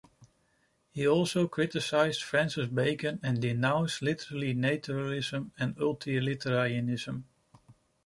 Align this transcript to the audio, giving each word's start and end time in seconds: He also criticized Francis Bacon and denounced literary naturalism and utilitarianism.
He 0.89 1.07
also 1.07 1.47
criticized 1.47 2.23
Francis 2.23 2.65
Bacon 2.69 3.19
and 3.21 3.39
denounced 3.39 4.01
literary 4.01 4.51
naturalism 4.55 5.51
and 5.59 5.77
utilitarianism. 5.77 7.25